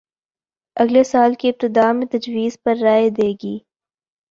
اگلے 0.77 1.03
سال 1.03 1.33
کی 1.39 1.49
ابتدا 1.49 1.91
میں 1.91 2.07
تجویز 2.11 2.57
پر 2.63 2.75
رائے 2.83 3.09
دے 3.09 3.31
گی 3.43 3.57